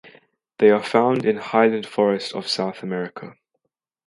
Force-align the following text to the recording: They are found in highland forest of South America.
They 0.57 0.71
are 0.71 0.81
found 0.81 1.27
in 1.27 1.37
highland 1.37 1.85
forest 1.85 2.33
of 2.33 2.47
South 2.47 2.81
America. 2.81 3.35